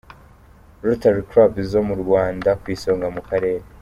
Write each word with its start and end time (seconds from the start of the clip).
Rotary 0.85 1.23
Clubs 1.31 1.63
zo 1.73 1.81
mu 1.87 1.95
Rwanda 2.03 2.49
ku 2.61 2.65
isonga 2.75 3.07
mu 3.15 3.21
Karere. 3.29 3.65